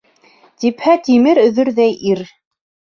[0.63, 2.29] Типһә тимер өҙөрҙәй ир.